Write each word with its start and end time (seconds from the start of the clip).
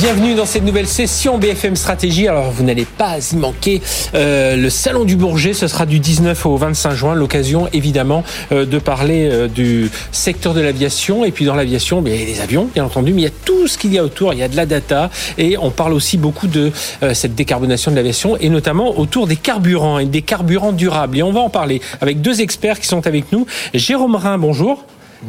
Bienvenue 0.00 0.36
dans 0.36 0.46
cette 0.46 0.62
nouvelle 0.62 0.86
session 0.86 1.38
BFM 1.38 1.74
Stratégie. 1.74 2.28
Alors 2.28 2.52
vous 2.52 2.62
n'allez 2.62 2.84
pas 2.84 3.16
y 3.32 3.36
manquer 3.36 3.82
euh, 4.14 4.54
le 4.54 4.70
salon 4.70 5.02
du 5.02 5.16
Bourget. 5.16 5.54
Ce 5.54 5.66
sera 5.66 5.86
du 5.86 5.98
19 5.98 6.46
au 6.46 6.56
25 6.56 6.94
juin. 6.94 7.14
L'occasion 7.16 7.68
évidemment 7.72 8.22
euh, 8.52 8.64
de 8.64 8.78
parler 8.78 9.28
euh, 9.28 9.48
du 9.48 9.90
secteur 10.12 10.54
de 10.54 10.60
l'aviation 10.60 11.24
et 11.24 11.32
puis 11.32 11.46
dans 11.46 11.56
l'aviation, 11.56 12.00
il 12.06 12.14
y 12.14 12.22
a 12.22 12.26
les 12.26 12.40
avions 12.40 12.68
bien 12.72 12.84
entendu, 12.84 13.12
mais 13.12 13.22
il 13.22 13.24
y 13.24 13.28
a 13.28 13.32
tout 13.44 13.66
ce 13.66 13.76
qu'il 13.76 13.92
y 13.92 13.98
a 13.98 14.04
autour. 14.04 14.32
Il 14.34 14.38
y 14.38 14.44
a 14.44 14.48
de 14.48 14.54
la 14.54 14.66
data 14.66 15.10
et 15.36 15.58
on 15.58 15.72
parle 15.72 15.94
aussi 15.94 16.16
beaucoup 16.16 16.46
de 16.46 16.70
cette 17.12 17.34
décarbonation 17.34 17.90
de 17.90 17.96
l'aviation 17.96 18.36
et 18.36 18.50
notamment 18.50 19.00
autour 19.00 19.26
des 19.26 19.36
carburants 19.36 19.98
et 19.98 20.06
des 20.06 20.22
carburants 20.22 20.72
durables. 20.72 21.18
Et 21.18 21.24
on 21.24 21.32
va 21.32 21.40
en 21.40 21.50
parler 21.50 21.82
avec 22.00 22.20
deux 22.20 22.40
experts 22.40 22.78
qui 22.78 22.86
sont 22.86 23.04
avec 23.08 23.32
nous. 23.32 23.46
Jérôme 23.74 24.14
Rhin, 24.14 24.38
bonjour. 24.38 24.84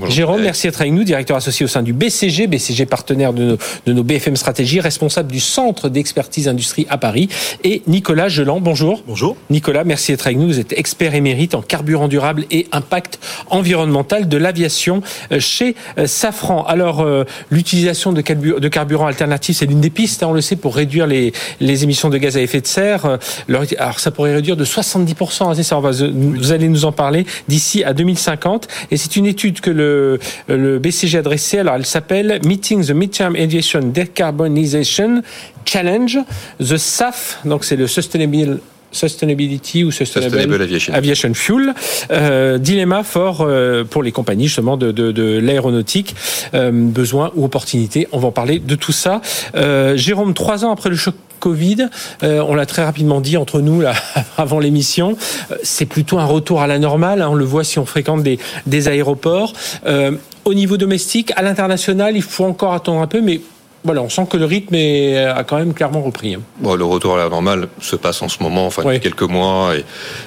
Jérôme, 0.08 0.42
merci 0.42 0.68
d'être 0.68 0.82
avec 0.82 0.94
nous, 0.94 1.04
directeur 1.04 1.38
associé 1.38 1.66
au 1.66 1.68
sein 1.68 1.82
du 1.82 1.94
BCG, 1.94 2.48
BCG 2.48 2.86
partenaire 2.86 3.34
de 3.34 3.44
nos, 3.44 3.58
de 3.86 3.94
nos 3.94 4.04
BFM 4.04 4.36
Stratégie, 4.36 4.80
responsable 4.80 5.32
du 5.32 5.40
Centre 5.40 5.90
d'expertise 5.90 6.48
industrie 6.48 6.86
à 6.90 6.98
Paris, 6.98 7.30
et 7.64 7.82
Nicolas 7.88 8.30
Geland. 8.30 8.62
Bonjour. 8.62 9.04
Bonjour. 9.08 9.36
Nicolas, 9.50 9.84
merci 9.84 10.12
d'être 10.12 10.28
avec 10.28 10.38
nous. 10.38 10.48
Vous 10.48 10.60
êtes 10.60 10.74
expert 10.74 11.16
émérite 11.16 11.56
en 11.56 11.62
carburant 11.62 12.08
durable 12.08 12.46
et 12.52 12.68
impact 12.72 13.20
environnemental 13.50 14.28
de 14.28 14.38
l'aviation 14.38 15.02
euh, 15.32 15.40
chez 15.40 15.76
euh, 15.98 16.08
Safran. 16.08 16.64
Alors, 16.64 17.02
euh, 17.02 17.24
l'utilisation 17.50 18.14
de, 18.14 18.22
de 18.22 18.68
carburants 18.68 19.08
alternatifs, 19.08 19.58
c'est 19.58 19.66
l'une 19.66 19.82
des 19.82 19.90
pistes, 19.90 20.24
hein, 20.24 20.28
on 20.30 20.34
le 20.34 20.42
sait, 20.42 20.56
pour 20.56 20.76
réduire 20.76 21.08
les, 21.08 21.34
les, 21.60 21.84
émissions 21.84 22.10
de 22.10 22.18
gaz 22.18 22.38
à 22.38 22.42
effet 22.42 22.62
de 22.62 22.68
serre. 22.68 23.18
Alors, 23.48 24.00
ça 24.00 24.12
pourrait 24.12 24.36
réduire 24.36 24.58
de 24.58 24.66
70%, 24.66 25.44
hein, 25.44 25.54
c'est 25.56 25.64
ça, 25.64 25.80
vous 25.80 26.52
allez 26.52 26.68
nous 26.68 26.86
en 26.86 26.92
parler 26.92 27.26
d'ici 27.48 27.84
à 27.84 27.94
2050. 27.94 28.68
Et 28.92 28.98
c'est 28.98 29.16
une 29.16 29.26
étude 29.26 29.62
que 29.62 29.72
le, 29.80 30.20
le 30.48 30.80
BCG 30.80 31.18
adressé. 31.18 31.60
Alors, 31.60 31.76
elle 31.76 31.86
s'appelle 31.86 32.40
Meeting 32.46 32.86
the 32.86 32.92
Midterm 32.92 33.36
Aviation 33.36 33.80
Decarbonization 33.82 35.22
Challenge, 35.66 36.20
the 36.60 36.78
SAF, 36.78 37.40
donc 37.46 37.64
c'est 37.64 37.76
le 37.76 37.88
Sustainable 37.88 38.60
Sustainability 38.92 39.84
ou 39.84 39.92
Sustainable, 39.92 40.68
Aviation. 40.94 41.34
Fuel, 41.34 41.74
euh, 42.12 42.58
dilemma 42.58 43.04
fort 43.04 43.42
euh, 43.42 43.84
pour 43.84 44.02
les 44.02 44.12
compagnies 44.12 44.48
justement 44.48 44.78
de, 44.78 44.92
de, 44.92 45.12
de 45.12 45.38
l'aéronautique, 45.38 46.16
euh, 46.54 46.72
besoin 46.72 47.32
ou 47.36 47.46
opportunité. 47.46 48.08
On 48.12 48.20
va 48.20 48.30
en 48.30 48.32
parler 48.32 48.60
de 48.60 48.76
tout 48.76 48.92
ça. 48.92 49.22
Euh, 49.56 49.96
Jérôme, 49.96 50.34
trois 50.34 50.66
ans 50.66 50.72
après 50.72 50.90
le 50.90 50.96
choc 50.96 51.14
Covid, 51.40 51.90
euh, 52.24 52.44
on 52.48 52.54
l'a 52.54 52.66
très 52.66 52.84
rapidement 52.84 53.22
dit 53.22 53.38
entre 53.38 53.62
nous 53.62 53.84
avant 54.38 54.60
l'émission, 54.60 55.18
euh, 55.52 55.56
c'est 55.64 55.86
plutôt 55.86 56.20
un 56.20 56.26
retour 56.26 56.62
à 56.62 56.68
la 56.68 56.80
normale. 56.80 57.22
Hein, 57.22 57.30
on 57.32 57.36
le 57.36 57.46
voit 57.46 57.64
si 57.64 57.80
on 57.80 57.86
fréquente 57.86 58.24
des, 58.24 58.40
des 58.68 58.88
aéroports. 58.88 59.54
Euh, 59.86 60.12
au 60.46 60.54
niveau 60.54 60.78
domestique, 60.78 61.32
à 61.36 61.42
l'international, 61.42 62.16
il 62.16 62.24
faut 62.24 62.46
encore 62.46 62.74
attendre 62.74 63.02
un 63.02 63.08
peu, 63.08 63.22
mais 63.22 63.42
voilà, 63.90 64.04
on 64.04 64.10
sent 64.10 64.28
que 64.30 64.38
le 64.38 64.46
rythme 64.46 64.76
est, 64.76 65.18
a 65.18 65.44
quand 65.44 65.58
même 65.58 65.74
clairement 65.74 66.04
repris. 66.04 66.36
Hein. 66.36 66.42
Bon, 66.60 66.76
le 66.76 66.86
retour 66.86 67.16
à 67.16 67.18
la 67.18 67.28
normale 67.28 67.70
se 67.82 67.96
passe 67.96 68.22
en 68.22 68.30
ce 68.30 68.44
moment, 68.44 68.68
enfin 68.68 68.84
depuis 68.84 69.00
quelques 69.00 69.24
mois, 69.24 69.76
et, 69.76 69.84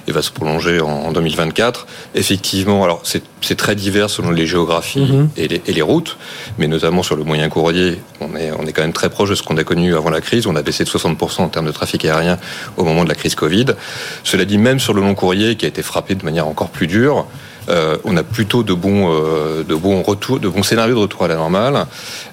et, 0.08 0.10
va 0.10 0.20
se 0.20 0.32
prolonger 0.32 0.80
en, 0.80 0.88
en 0.88 1.12
2024. 1.12 1.86
Effectivement, 2.16 2.82
alors 2.82 3.02
c'est 3.04 3.56
très 3.56 3.76
divers 3.76 4.10
selon 4.10 4.32
les 4.32 4.46
géographies 4.48 5.06
mm 5.06 5.22
-hmm. 5.22 5.28
et, 5.36 5.46
les, 5.46 5.62
et, 5.68 5.72
les, 5.72 5.82
routes, 5.82 6.16
mais 6.58 6.66
notamment 6.66 7.04
sur 7.04 7.14
le 7.14 7.22
moyen 7.22 7.48
courrier, 7.48 8.00
on 8.20 8.34
est, 8.34 8.50
on 8.60 8.66
est 8.66 8.72
quand 8.72 8.82
même 8.82 8.98
très 9.00 9.10
proche 9.10 9.30
de 9.30 9.36
ce 9.36 9.44
qu'on 9.44 9.58
a 9.58 9.64
connu 9.70 9.94
avant 10.00 10.10
la 10.18 10.22
crise. 10.28 10.42
On 10.52 10.56
a 10.56 10.62
baissé 10.62 10.82
de 10.82 10.90
60% 10.90 11.42
en 11.42 11.50
termes 11.54 11.68
de 11.72 11.76
trafic 11.80 12.00
aérien 12.04 12.38
au 12.76 12.82
moment 12.88 13.04
de 13.06 13.10
la 13.14 13.18
crise 13.20 13.36
Covid. 13.36 13.68
Cela 14.30 14.44
dit, 14.44 14.58
même 14.58 14.80
sur 14.86 14.92
le 14.96 15.02
long 15.06 15.14
courrier, 15.14 15.48
qui 15.58 15.64
a 15.66 15.68
été 15.74 15.82
frappé 15.92 16.12
de 16.20 16.24
manière 16.28 16.48
encore 16.52 16.70
plus 16.76 16.88
dure, 16.98 17.18
euh, 17.68 17.96
on 18.04 18.16
a 18.16 18.22
plutôt 18.22 18.62
de 18.62 18.74
bons, 18.74 19.04
euh, 19.12 19.62
de 19.62 19.74
bons 19.74 20.02
retours, 20.02 20.40
de 20.40 20.48
bons 20.48 20.62
scénarios 20.62 20.94
de 20.94 21.00
retour 21.00 21.24
à 21.24 21.28
la 21.28 21.36
normale. 21.36 21.86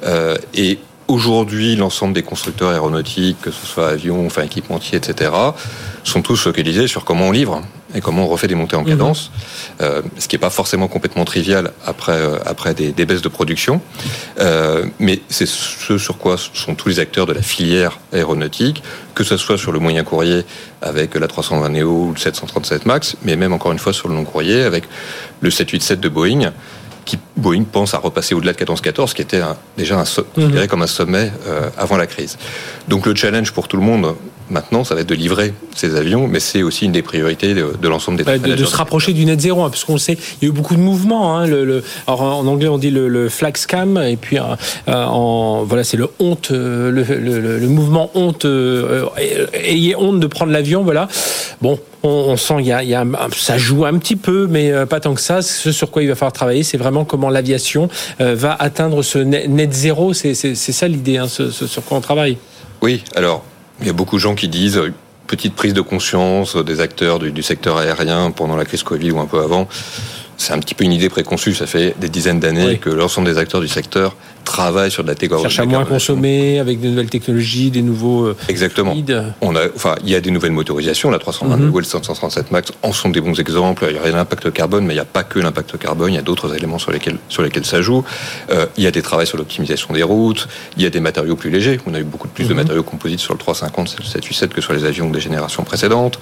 Euh, 0.06 0.36
et 0.56 0.80
Aujourd'hui, 1.10 1.76
l'ensemble 1.76 2.14
des 2.14 2.22
constructeurs 2.22 2.70
aéronautiques, 2.70 3.42
que 3.42 3.50
ce 3.50 3.66
soit 3.66 3.90
avions, 3.90 4.28
enfin 4.28 4.44
équipementiers, 4.44 5.00
etc., 5.00 5.32
sont 6.04 6.22
tous 6.22 6.38
focalisés 6.38 6.88
sur 6.88 7.04
comment 7.04 7.30
on 7.30 7.32
livre 7.32 7.64
et 7.96 8.00
comment 8.00 8.26
on 8.26 8.28
refait 8.28 8.48
des 8.48 8.54
montées 8.54 8.76
en 8.76 8.84
cadence, 8.84 9.32
mmh. 9.32 9.82
euh, 9.82 10.02
ce 10.20 10.28
qui 10.28 10.36
n'est 10.36 10.40
pas 10.40 10.52
forcément 10.52 10.88
complètement 10.88 11.26
trivial 11.26 11.72
après, 11.84 12.12
euh, 12.12 12.38
après 12.46 12.76
des, 12.76 12.92
des, 12.92 13.08
baisses 13.08 13.24
de 13.24 13.28
production. 13.28 13.82
Euh, 14.40 14.86
mais 15.00 15.20
c'est 15.30 15.48
ce 15.48 15.98
sur 15.98 16.20
quoi 16.20 16.36
sont 16.38 16.76
tous 16.76 16.90
les 16.90 17.00
acteurs 17.00 17.26
de 17.26 17.34
la 17.34 17.42
filière 17.42 17.98
aéronautique, 18.14 18.84
que 19.16 19.24
ce 19.24 19.36
soit 19.36 19.58
sur 19.58 19.72
le 19.72 19.80
moyen 19.80 20.04
courrier 20.04 20.46
avec 20.84 21.16
la 21.16 21.28
320 21.28 21.70
Neo 21.70 22.06
ou 22.06 22.12
le 22.14 22.20
737 22.20 22.86
MAX, 22.86 23.16
mais 23.24 23.36
même 23.36 23.54
encore 23.54 23.72
une 23.72 23.80
fois 23.80 23.94
sur 23.94 24.10
le 24.10 24.14
long 24.14 24.26
courrier 24.26 24.62
avec 24.62 24.84
le 25.42 25.50
787 25.50 26.00
de 26.00 26.10
Boeing 26.10 26.52
qui 27.10 27.18
Boeing 27.38 27.64
pense 27.64 27.96
à 27.96 27.98
repasser 27.98 28.36
au-delà 28.36 28.54
de 28.54 28.58
14-14, 28.60 29.14
qui 29.14 29.24
était 29.24 29.42
un, 29.42 29.58
déjà 29.76 30.00
un, 30.00 30.04
considéré 30.36 30.68
comme 30.68 30.84
un 30.84 30.88
sommet 30.88 31.32
euh, 31.48 31.70
avant 31.76 31.98
la 31.98 32.06
crise. 32.06 32.38
Donc 32.88 33.08
le 33.08 33.16
challenge 33.16 33.52
pour 33.52 33.68
tout 33.68 33.78
le 33.78 33.84
monde 33.84 34.16
maintenant, 34.50 34.84
ça 34.84 34.96
va 34.96 35.02
être 35.02 35.10
de 35.10 35.16
livrer 35.16 35.54
ces 35.76 35.96
avions, 35.96 36.28
mais 36.28 36.40
c'est 36.40 36.64
aussi 36.64 36.86
une 36.86 36.92
des 36.92 37.02
priorités 37.02 37.54
de, 37.54 37.74
de 37.82 37.88
l'ensemble 37.88 38.24
des 38.24 38.40
de, 38.40 38.56
de, 38.56 38.66
se 38.66 38.76
rapprocher 38.76 39.14
du 39.14 39.26
net 39.26 39.40
zéro, 39.40 39.64
hein, 39.64 39.70
parce 39.70 39.84
qu'on 39.84 39.98
sait, 39.98 40.18
il 40.42 40.46
y 40.46 40.48
a 40.48 40.50
eu 40.50 40.54
beaucoup 40.54 40.76
de 40.76 40.80
mouvements. 40.80 41.38
Hein, 41.38 41.48
le, 41.48 41.66
le, 41.66 41.84
alors 42.08 42.22
en 42.22 42.46
anglais 42.48 42.68
on 42.68 42.78
dit 42.78 42.92
le, 42.92 43.08
le 43.08 43.30
flag 43.30 43.58
scam, 43.58 43.98
et 43.98 44.18
puis 44.18 44.38
euh, 44.38 44.44
en 44.88 45.64
voilà 45.64 45.84
c'est 45.84 45.98
le 45.98 46.10
honte, 46.20 46.52
le, 46.52 46.92
le, 46.92 47.68
mouvement 47.68 48.12
honte, 48.16 48.46
euh, 48.46 49.06
ayez 49.54 49.96
honte 49.96 50.20
de 50.20 50.28
prendre 50.28 50.52
l'avion, 50.52 50.84
voilà. 50.84 51.08
Bon, 51.62 51.80
on, 52.04 52.10
on 52.10 52.38
sent 52.38 52.56
il 52.60 52.68
y 52.68 52.72
a, 52.72 52.84
il 52.84 52.90
y 52.90 52.96
a 52.96 53.06
ça 53.36 53.58
joue 53.58 53.86
un 53.86 53.98
petit 53.98 54.16
peu, 54.16 54.48
mais 54.50 54.72
euh, 54.72 54.86
pas 54.86 55.00
tant 55.00 55.14
que 55.14 55.22
ça. 55.22 55.42
Ce 55.42 55.72
sur 55.72 55.92
quoi 55.92 56.04
il 56.04 56.10
va 56.10 56.16
falloir 56.16 56.34
travailler, 56.34 56.64
c'est 56.64 56.78
vraiment 56.78 57.06
comment 57.06 57.30
l'aviation 57.30 57.90
euh, 58.22 58.36
va 58.36 58.54
atteindre 58.54 59.04
ce 59.04 59.20
net, 59.20 59.50
net 59.50 59.74
zéro. 59.74 60.14
C'est 60.14 60.34
ça 60.34 60.88
l'idée, 60.88 61.18
hein, 61.18 61.28
ce, 61.28 61.52
ce 61.52 61.68
sur 61.68 61.84
quoi 61.84 61.98
on 61.98 62.02
travaille. 62.02 62.38
Oui, 62.82 63.04
alors 63.16 63.44
il 63.82 63.88
y 63.88 63.90
a 63.90 63.94
beaucoup 63.94 64.18
de 64.18 64.22
gens 64.22 64.36
qui 64.36 64.48
disent 64.48 64.82
petite 65.28 65.54
prise 65.54 65.74
de 65.74 65.82
conscience 65.82 66.56
des 66.56 66.82
acteurs 66.82 67.20
du, 67.20 67.32
du, 67.32 67.44
secteur 67.44 67.78
aérien 67.78 68.32
pendant 68.32 68.56
la 68.56 68.66
crise 68.66 68.84
Covid 68.84 69.12
ou 69.12 69.20
un 69.20 69.28
peu 69.28 69.40
avant. 69.40 69.68
C'est 70.38 70.54
un 70.54 70.60
petit 70.60 70.74
peu 70.74 70.86
une 70.86 70.94
idée 70.94 71.10
préconçue. 71.10 71.54
Ça 71.54 71.68
fait 71.68 71.96
des 72.00 72.10
dizaines 72.10 72.40
d'années 72.40 72.66
oui. 72.66 72.80
que 72.80 72.90
l'ensemble 72.90 73.28
des 73.28 73.38
acteurs 73.38 73.62
du 73.62 73.68
secteur 73.68 74.16
travaillent 74.44 74.92
sur 74.92 75.04
de 75.04 75.10
la 75.10 75.16
décarbonation. 75.16 75.50
Cherche 75.50 75.68
à 75.68 75.70
moins 75.70 75.86
consommer 75.86 76.60
avec 76.60 76.80
de 76.82 76.90
nouvelles 76.90 77.10
technologies, 77.10 77.72
des 77.72 77.82
nouveaux. 77.82 78.26
Euh, 78.28 78.38
Exactement. 78.48 78.96
On 79.42 79.56
a, 79.56 79.68
enfin, 79.76 79.96
il 80.04 80.10
y 80.10 80.16
a 80.16 80.22
des 80.22 80.32
nouvelles 80.32 80.52
motorisations. 80.52 81.10
La 81.12 81.20
320 81.20 81.58
mm 81.58 81.70
-hmm. 81.70 81.74
ou 81.74 81.80
le 81.80 81.86
537 81.86 82.52
Max 82.52 82.72
en 82.84 82.94
sont 82.94 83.10
des 83.10 83.22
bons 83.22 83.40
exemples. 83.40 83.86
Il 83.90 83.96
y 83.96 84.00
a 84.00 84.12
l'impact 84.12 84.52
carbone, 84.52 84.86
mais 84.86 84.94
il 84.94 84.98
n'y 84.98 85.02
a 85.02 85.06
pas 85.06 85.24
que 85.24 85.40
l'impact 85.40 85.78
carbone. 85.78 86.12
Il 86.14 86.16
y 86.16 86.24
a 86.26 86.28
d'autres 86.30 86.50
éléments 86.58 86.80
sur 86.80 86.92
lesquels 86.92 87.18
sur 87.30 87.42
lesquels 87.44 87.66
ça 87.66 87.82
joue. 87.82 88.04
Euh, 88.52 88.66
il 88.78 88.84
y 88.84 88.88
a 88.88 88.92
des 88.92 89.02
travaux 89.02 89.26
sur 89.32 89.38
l'optimisation 89.38 89.90
des 89.94 90.04
routes. 90.14 90.48
Il 90.78 90.84
y 90.84 90.88
a 90.90 90.92
des 90.98 91.04
matériaux 91.10 91.36
plus 91.42 91.52
légers. 91.58 91.78
On 91.90 91.94
a 91.94 92.00
eu 92.00 92.08
beaucoup 92.14 92.28
plus 92.36 92.44
mm 92.44 92.48
-hmm. 92.48 92.50
de 92.50 92.62
matériaux 92.62 92.84
composites 92.94 93.24
sur 93.28 93.34
le 93.38 93.40
350, 93.40 93.88
le 94.00 94.06
787 94.06 94.54
que 94.56 94.62
sur 94.66 94.74
les 94.78 94.84
avions 94.92 95.10
des 95.18 95.22
générations 95.28 95.64
précédentes. 95.72 96.16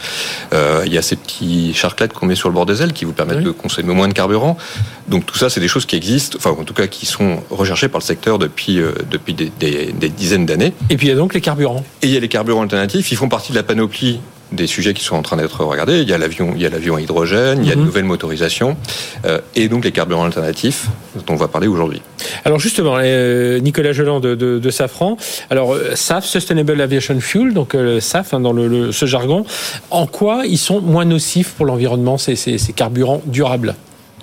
Euh, 0.54 0.88
il 0.88 0.94
y 0.98 1.00
a 1.02 1.04
ces 1.10 1.18
petits 1.24 1.74
charclettes 1.82 2.14
qu'on 2.16 2.28
met 2.32 2.40
sur 2.44 2.50
le 2.52 2.56
bord 2.58 2.68
des 2.72 2.78
ailes 2.84 2.94
qui 2.98 3.06
vous 3.10 3.14
permettent 3.22 3.46
oui. 3.48 3.52
de 3.52 3.56
consommer 3.64 3.94
moins 4.00 4.10
de 4.14 4.18
carburant. 4.22 4.54
Donc 5.12 5.22
tout 5.30 5.38
ça, 5.42 5.48
c'est 5.52 5.64
des 5.68 5.72
choses 5.74 5.86
qui 5.90 5.96
existent, 6.04 6.36
enfin 6.40 6.52
en 6.64 6.66
tout 6.70 6.78
cas 6.82 6.88
qui 6.96 7.06
sont 7.16 7.32
recherchées 7.62 7.90
par 7.94 8.00
le 8.04 8.08
secteur 8.14 8.17
depuis 8.40 8.80
depuis 9.10 9.34
des, 9.34 9.52
des, 9.60 9.92
des 9.94 10.10
dizaines 10.10 10.46
d'années. 10.46 10.74
Et 10.90 10.98
puis 10.98 11.08
il 11.08 11.10
y 11.10 11.14
a 11.14 11.16
donc 11.16 11.34
les 11.34 11.42
carburants. 11.42 11.84
Et 12.02 12.08
il 12.08 12.14
y 12.14 12.18
a 12.18 12.20
les 12.20 12.28
carburants 12.28 12.64
alternatifs. 12.64 13.12
Ils 13.12 13.18
font 13.18 13.30
partie 13.30 13.52
de 13.52 13.58
la 13.58 13.64
panoplie 13.64 14.20
des 14.52 14.68
sujets 14.68 14.94
qui 14.94 15.04
sont 15.04 15.16
en 15.16 15.22
train 15.22 15.38
d'être 15.38 15.64
regardés. 15.64 16.02
Il 16.02 16.10
y 16.10 16.14
a 16.14 16.18
l'avion, 16.18 16.54
il 16.56 16.62
y 16.62 16.66
a 16.66 16.70
l'avion 16.70 16.96
à 16.96 17.02
hydrogène, 17.02 17.60
mm 17.60 17.62
-hmm. 17.62 17.64
il 17.64 17.70
y 17.70 17.72
a 17.72 17.76
de 17.76 17.82
nouvelles 17.82 18.06
motorisations, 18.06 18.78
euh, 19.26 19.40
et 19.56 19.68
donc 19.68 19.84
les 19.84 19.92
carburants 19.92 20.26
alternatifs 20.26 20.88
dont 21.16 21.34
on 21.34 21.36
va 21.36 21.48
parler 21.48 21.68
aujourd'hui. 21.68 22.02
Alors 22.46 22.60
justement, 22.60 22.96
euh, 22.98 23.60
Nicolas 23.60 23.94
Geland 23.94 24.20
de, 24.22 24.36
de, 24.36 24.60
de, 24.60 24.72
Safran. 24.72 25.18
Alors 25.50 25.70
SAF, 25.96 26.26
Sustainable 26.26 26.80
Aviation 26.80 27.20
Fuel, 27.20 27.54
donc 27.54 27.76
euh, 27.76 28.00
SAF 28.00 28.34
hein, 28.34 28.40
dans 28.40 28.54
le, 28.54 28.68
le, 28.68 28.92
ce 28.92 29.06
jargon. 29.06 29.46
En 29.90 30.06
quoi 30.08 30.36
ils 30.46 30.58
sont 30.70 30.80
moins 30.94 31.06
nocifs 31.06 31.52
pour 31.56 31.66
l'environnement 31.66 32.18
ces, 32.18 32.36
ces, 32.36 32.58
ces 32.58 32.74
carburants 32.74 33.22
durables? 33.26 33.76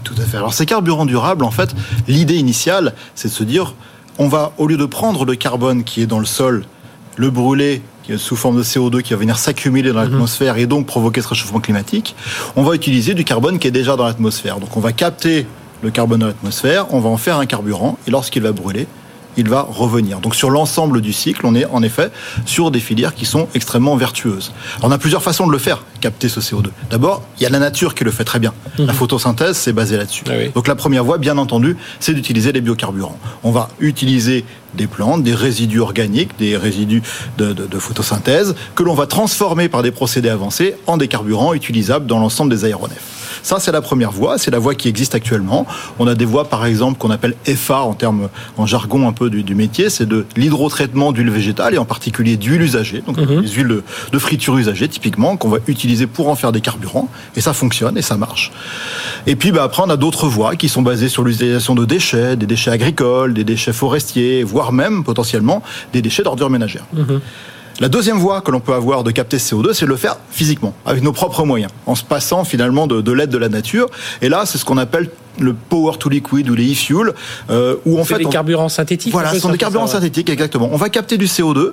Tout 0.04 0.14
à 0.18 0.24
fait. 0.24 0.36
Alors 0.36 0.54
ces 0.54 0.66
carburants 0.66 1.06
durables, 1.06 1.44
en 1.44 1.50
fait, 1.50 1.74
l'idée 2.06 2.36
initiale, 2.36 2.94
c'est 3.14 3.28
de 3.28 3.32
se 3.32 3.44
dire 3.44 3.74
on 4.18 4.28
va, 4.28 4.52
au 4.58 4.68
lieu 4.68 4.76
de 4.76 4.86
prendre 4.86 5.24
le 5.24 5.34
carbone 5.34 5.82
qui 5.82 6.00
est 6.02 6.06
dans 6.06 6.20
le 6.20 6.24
sol, 6.24 6.64
le 7.16 7.30
brûler 7.30 7.82
sous 8.16 8.36
forme 8.36 8.58
de 8.58 8.62
CO2 8.62 9.02
qui 9.02 9.12
va 9.12 9.18
venir 9.18 9.38
s'accumuler 9.38 9.92
dans 9.92 10.00
l'atmosphère 10.00 10.58
et 10.58 10.66
donc 10.66 10.86
provoquer 10.86 11.22
ce 11.22 11.28
réchauffement 11.28 11.60
climatique, 11.60 12.14
on 12.54 12.62
va 12.62 12.74
utiliser 12.74 13.14
du 13.14 13.24
carbone 13.24 13.58
qui 13.58 13.66
est 13.66 13.72
déjà 13.72 13.96
dans 13.96 14.04
l'atmosphère. 14.04 14.60
Donc 14.60 14.76
on 14.76 14.80
va 14.80 14.92
capter 14.92 15.46
le 15.82 15.90
carbone 15.90 16.20
dans 16.20 16.26
l'atmosphère, 16.26 16.92
on 16.92 17.00
va 17.00 17.08
en 17.08 17.16
faire 17.16 17.38
un 17.38 17.46
carburant 17.46 17.98
et 18.06 18.10
lorsqu'il 18.10 18.42
va 18.42 18.52
brûler, 18.52 18.86
il 19.36 19.48
va 19.48 19.66
revenir. 19.69 20.20
Donc 20.20 20.34
sur 20.34 20.50
l'ensemble 20.50 21.00
du 21.00 21.12
cycle, 21.12 21.46
on 21.46 21.54
est 21.54 21.66
en 21.66 21.82
effet 21.82 22.10
sur 22.46 22.70
des 22.70 22.81
filières 22.81 23.14
qui 23.14 23.25
sont 23.25 23.48
extrêmement 23.54 23.96
vertueuses. 23.96 24.52
Alors, 24.78 24.90
on 24.90 24.92
a 24.92 24.98
plusieurs 24.98 25.22
façons 25.22 25.46
de 25.46 25.52
le 25.52 25.58
faire. 25.58 25.82
capter 26.00 26.28
ce 26.28 26.40
CO2 26.40 26.66
D'abord, 26.90 27.22
il 27.38 27.42
y 27.42 27.46
a 27.46 27.50
la 27.50 27.58
nature 27.58 27.94
qui 27.94 28.04
le 28.04 28.10
fait 28.10 28.25
très 28.25 28.38
bien. 28.38 28.52
La 28.78 28.86
mhm. 28.86 28.92
photosynthèse, 28.92 29.56
c'est 29.56 29.72
basé 29.72 29.96
là-dessus. 29.96 30.25
Ah 30.28 30.32
Donc 30.54 30.69
la 30.69 30.75
première 30.75 31.04
voie, 31.04 31.19
bien 31.19 31.38
entendu, 31.38 31.76
c'est 32.00 32.14
d'utiliser 32.14 32.52
les 32.52 32.60
biocarburants. 32.60 33.19
On 33.42 33.50
va 33.50 33.69
utiliser 33.81 34.44
des 34.75 34.86
plantes, 34.86 35.22
des 35.22 35.34
résidus 35.34 35.80
organiques, 35.80 36.37
des 36.38 36.56
résidus 36.56 37.02
de, 37.38 37.52
de 37.52 37.78
photosynthèse, 37.78 38.54
que 38.75 38.82
l'on 38.82 38.94
va 38.94 39.06
transformer 39.06 39.69
par 39.69 39.82
des 39.82 39.92
procédés 39.92 40.28
avancés 40.28 40.75
en 40.87 40.96
des 40.96 41.08
carburants 41.08 41.54
utilisables 41.54 42.06
dans 42.06 42.19
l'ensemble 42.19 42.50
des 42.50 42.64
aéronefs. 42.64 43.24
Ça, 43.44 43.61
c'est 43.61 43.73
la 43.73 43.82
première 43.82 44.11
voie, 44.11 44.38
c'est 44.38 44.50
la 44.50 44.58
voie 44.58 44.75
qui 44.75 44.88
existe 44.88 45.14
actuellement. 45.14 45.67
On 45.99 46.06
a 46.06 46.14
des 46.14 46.25
voies, 46.25 46.49
par 46.49 46.64
exemple, 46.64 46.99
qu'on 46.99 47.11
appelle 47.11 47.35
FA 47.44 47.81
en 47.82 47.93
termes, 47.93 48.31
en 48.56 48.64
jargon 48.64 49.06
un 49.06 49.12
peu 49.12 49.29
du, 49.29 49.55
métier, 49.55 49.91
c'est 49.91 50.06
de 50.06 50.25
l'hydrotraitement 50.35 51.12
d'huile 51.12 51.31
végétale 51.31 51.75
et 51.75 51.79
en 51.79 51.85
particulier 51.85 52.38
d'huile 52.38 52.62
usagée, 52.62 53.02
donc 53.06 53.19
mhm. 53.19 53.43
les 53.43 53.49
huiles 53.49 53.82
de, 54.12 54.19
friture 54.19 54.56
usagées 54.56 54.88
typiquement, 54.88 55.37
qu'on 55.37 55.50
va 55.50 55.58
utiliser 55.69 56.06
pour 56.06 56.31
en 56.31 56.37
faire 56.37 56.52
des 56.52 56.62
carburants. 56.62 57.11
Et 57.37 57.43
ça 57.43 57.52
fonctionne 57.52 57.99
et 57.99 58.02
ça 58.02 58.17
marche. 58.17 58.50
Et 59.26 59.37
puis, 59.37 59.52
bah, 59.52 59.62
après, 59.62 59.82
on 59.85 59.90
a 59.90 59.99
d'autres 59.99 60.26
voies 60.26 60.56
qui 60.56 60.70
sont 60.70 60.81
basées 60.81 61.11
sur 61.11 61.23
l'utilisation 61.23 61.75
de 61.75 61.85
déchets, 61.85 62.37
des 62.37 62.47
déchets 62.47 62.70
agricoles, 62.70 63.35
des 63.35 63.44
déchets 63.44 63.75
forestiers, 63.75 64.43
voire 64.43 64.73
même 64.73 65.05
potentiellement 65.05 65.62
des 65.93 66.00
déchets 66.00 66.23
d'ordures 66.23 66.49
ménagères. 66.49 66.87
Mhm. 66.94 67.20
La 67.81 67.88
deuxième 67.88 68.19
voie 68.19 68.41
que 68.41 68.53
l'on 68.53 68.61
peut 68.61 68.73
avoir 68.73 69.03
de 69.03 69.11
capter 69.11 69.38
ce 69.38 69.55
CO2, 69.55 69.73
c'est 69.73 69.85
de 69.85 69.91
le 69.91 69.97
faire 69.97 70.17
physiquement, 70.31 70.75
avec 70.87 71.03
nos 71.03 71.12
propres 71.12 71.44
moyens, 71.44 71.73
en 71.87 71.97
se 71.97 72.05
passant 72.05 72.44
finalement 72.44 72.87
de, 72.87 73.00
de 73.00 73.12
l'aide 73.12 73.31
de 73.31 73.38
la 73.38 73.49
nature. 73.49 73.91
Et 74.23 74.29
là, 74.29 74.44
c'est 74.47 74.59
ce 74.59 74.65
qu'on 74.65 74.79
appelle 74.79 75.11
le 75.38 75.54
power 75.54 75.96
to 75.98 76.08
liquid 76.08 76.48
ou 76.48 76.54
les 76.54 76.72
e-fuel, 76.72 77.12
euh, 77.50 77.76
où 77.84 77.98
en 77.98 78.04
fait 78.04 78.19
des 78.19 78.25
carburants 78.26 78.69
synthétiques. 78.69 79.12
Voilà, 79.12 79.32
ce 79.32 79.40
sont 79.40 79.50
des 79.50 79.58
carburants 79.58 79.86
synthétiques 79.86 80.31
exactement. 80.31 80.69
On 80.72 80.76
va 80.76 80.88
capter 80.88 81.19
du 81.19 81.26
CO2, 81.26 81.72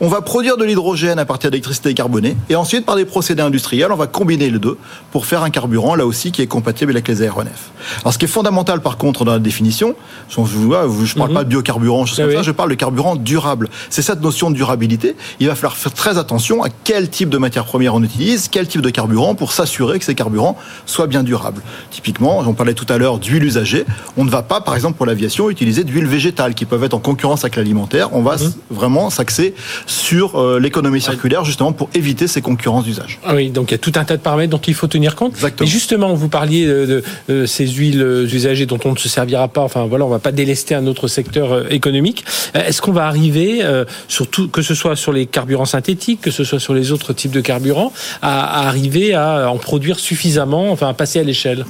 on 0.00 0.08
va 0.08 0.20
produire 0.20 0.56
de 0.56 0.64
l'hydrogène 0.64 1.18
à 1.18 1.24
partir 1.24 1.50
d'électricité 1.50 1.94
carbonée, 1.94 2.36
et 2.48 2.56
ensuite 2.56 2.86
par 2.86 2.96
des 2.96 3.04
procédés 3.04 3.42
industriels, 3.42 3.92
on 3.92 3.96
va 3.96 4.06
combiner 4.06 4.50
les 4.50 4.58
deux 4.58 4.78
pour 5.12 5.26
faire 5.26 5.42
un 5.42 5.50
carburant 5.50 5.94
là 5.94 6.06
aussi 6.06 6.32
qui 6.32 6.42
est 6.42 6.46
compatible 6.46 6.92
avec 6.92 7.08
les 7.08 7.22
aéronefs. 7.22 7.70
Alors 8.02 8.12
ce 8.12 8.18
qui 8.18 8.26
est 8.26 8.28
fondamental 8.28 8.80
par 8.80 8.96
contre 8.96 9.24
dans 9.24 9.32
la 9.32 9.38
définition, 9.38 9.94
je 10.28 10.40
ne 10.40 11.18
parle 11.18 11.30
mhm. 11.30 11.34
pas 11.34 11.44
de 11.44 11.48
biocarburant, 11.48 12.06
je, 12.06 12.20
ah 12.22 12.32
ça, 12.32 12.42
je 12.42 12.50
parle 12.50 12.70
de 12.70 12.74
carburant 12.74 13.16
durable. 13.16 13.68
C'est 13.88 14.02
cette 14.02 14.20
notion 14.20 14.50
de 14.50 14.56
durabilité. 14.56 15.16
Il 15.38 15.48
va 15.48 15.54
falloir 15.54 15.76
faire 15.76 15.92
très 15.92 16.18
attention 16.18 16.62
à 16.62 16.68
quel 16.84 17.08
type 17.08 17.28
de 17.28 17.38
matière 17.38 17.64
première 17.64 17.94
on 17.94 18.02
utilise, 18.02 18.48
quel 18.48 18.66
type 18.66 18.82
de 18.82 18.90
carburant 18.90 19.34
pour 19.34 19.52
s'assurer 19.52 19.98
que 19.98 20.04
ces 20.04 20.14
carburants 20.14 20.56
soient 20.86 21.06
bien 21.06 21.22
durables. 21.22 21.62
Typiquement, 21.90 22.42
j'en 22.44 22.54
parlais 22.54 22.74
tout 22.74 22.86
à 22.88 22.98
l'heure 22.98 22.99
d'huile 23.18 23.44
usagée. 23.44 23.84
On 24.16 24.24
ne 24.24 24.30
va 24.30 24.42
pas, 24.42 24.60
par 24.60 24.74
exemple, 24.74 24.96
pour 24.96 25.06
l'aviation, 25.06 25.50
utiliser 25.50 25.84
d'huile 25.84 26.06
végétale 26.06 26.54
qui 26.54 26.64
peuvent 26.64 26.84
être 26.84 26.94
en 26.94 26.98
concurrence 26.98 27.44
avec 27.44 27.56
l'alimentaire. 27.56 28.10
On 28.12 28.22
va 28.22 28.36
mhm. 28.36 28.52
vraiment 28.70 29.10
s'axer 29.10 29.54
sur 29.86 30.38
euh, 30.38 30.60
l'économie 30.60 31.00
circulaire, 31.00 31.44
justement, 31.44 31.72
pour 31.72 31.88
éviter 31.94 32.26
ces 32.26 32.42
concurrences 32.42 32.84
d'usage. 32.84 33.18
Ah 33.24 33.34
oui, 33.34 33.50
donc 33.50 33.70
il 33.70 33.72
y 33.72 33.74
a 33.74 33.78
tout 33.78 33.92
un 33.96 34.04
tas 34.04 34.16
de 34.16 34.22
paramètres 34.22 34.50
dont 34.50 34.58
il 34.58 34.74
faut 34.74 34.86
tenir 34.86 35.16
compte. 35.16 35.34
Exactement. 35.34 35.66
Et 35.66 35.70
justement, 35.70 36.14
vous 36.14 36.28
parliez 36.28 36.66
de, 36.66 37.02
ces 37.46 37.66
huiles 37.66 38.28
usagées 38.32 38.66
dont 38.66 38.78
on 38.84 38.92
ne 38.92 38.98
se 38.98 39.08
servira 39.08 39.48
pas. 39.48 39.62
Enfin, 39.62 39.86
voilà, 39.86 40.04
on 40.04 40.08
ne 40.08 40.14
va 40.14 40.18
pas 40.18 40.32
délester 40.32 40.74
un 40.74 40.86
autre 40.86 41.08
secteur 41.08 41.52
euh, 41.52 41.64
économique. 41.70 42.24
Euh, 42.56 42.66
est-ce 42.66 42.82
qu'on 42.82 42.92
va 42.92 43.06
arriver, 43.06 43.62
surtout 44.08 44.48
que 44.48 44.62
ce 44.62 44.74
soit 44.74 44.96
sur 44.96 45.12
les 45.12 45.26
carburants 45.26 45.64
synthétiques, 45.64 46.20
que 46.20 46.30
ce 46.30 46.44
soit 46.44 46.60
sur 46.60 46.74
les 46.74 46.92
autres 46.92 47.12
types 47.12 47.30
de 47.30 47.40
carburants, 47.40 47.92
à, 48.22 48.62
à 48.62 48.68
arriver 48.68 49.14
à 49.14 49.50
en 49.50 49.56
produire 49.56 49.98
suffisamment, 49.98 50.70
enfin, 50.70 50.88
à 50.88 50.94
passer 50.94 51.18
à 51.18 51.22
l'échelle? 51.22 51.64